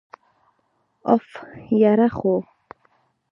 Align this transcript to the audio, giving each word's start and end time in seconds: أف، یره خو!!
أف، 1.13 1.27
یره 1.79 2.07
خو!! 2.17 2.33